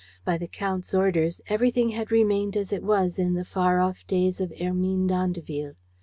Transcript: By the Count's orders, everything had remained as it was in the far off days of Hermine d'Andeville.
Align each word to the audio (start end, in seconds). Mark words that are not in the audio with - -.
By 0.25 0.39
the 0.39 0.47
Count's 0.47 0.95
orders, 0.95 1.41
everything 1.45 1.89
had 1.89 2.11
remained 2.11 2.57
as 2.57 2.73
it 2.73 2.81
was 2.81 3.19
in 3.19 3.35
the 3.35 3.45
far 3.45 3.79
off 3.79 4.03
days 4.07 4.41
of 4.41 4.51
Hermine 4.59 5.05
d'Andeville. 5.05 5.75